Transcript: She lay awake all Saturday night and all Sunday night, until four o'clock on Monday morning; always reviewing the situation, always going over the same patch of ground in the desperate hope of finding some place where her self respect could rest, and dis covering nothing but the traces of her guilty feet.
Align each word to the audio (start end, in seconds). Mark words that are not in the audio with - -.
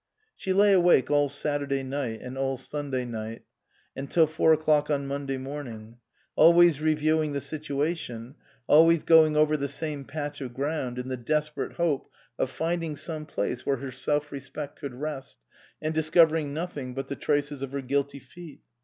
She 0.35 0.51
lay 0.51 0.73
awake 0.73 1.11
all 1.11 1.29
Saturday 1.29 1.83
night 1.83 2.21
and 2.23 2.35
all 2.35 2.57
Sunday 2.57 3.05
night, 3.05 3.43
until 3.95 4.25
four 4.25 4.51
o'clock 4.51 4.89
on 4.89 5.05
Monday 5.05 5.37
morning; 5.37 5.97
always 6.35 6.81
reviewing 6.81 7.33
the 7.33 7.39
situation, 7.39 8.33
always 8.65 9.03
going 9.03 9.35
over 9.37 9.55
the 9.55 9.67
same 9.67 10.03
patch 10.03 10.41
of 10.41 10.55
ground 10.55 10.97
in 10.97 11.07
the 11.07 11.17
desperate 11.17 11.73
hope 11.73 12.09
of 12.39 12.49
finding 12.49 12.95
some 12.95 13.27
place 13.27 13.63
where 13.63 13.77
her 13.77 13.91
self 13.91 14.31
respect 14.31 14.79
could 14.79 14.95
rest, 14.95 15.37
and 15.83 15.93
dis 15.93 16.09
covering 16.09 16.51
nothing 16.51 16.95
but 16.95 17.07
the 17.07 17.15
traces 17.15 17.61
of 17.61 17.71
her 17.71 17.81
guilty 17.83 18.17
feet. 18.17 18.61